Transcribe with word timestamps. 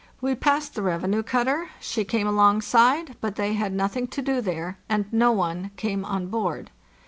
We 0.19 0.33
passed 0.33 0.73
the 0.73 0.81
revenue 0.81 1.21
cutter; 1.21 1.69
she 1.79 2.03
came 2.05 2.25
alongside, 2.25 3.15
but 3.21 3.35
they 3.35 3.53
had 3.53 3.71
nothing 3.71 4.07
to 4.07 4.23
do 4.23 4.41
there, 4.41 4.79
and 4.89 5.05
no 5.13 5.31
one 5.31 5.69
came 5.77 6.03
on 6.05 6.25
board. 6.25 6.71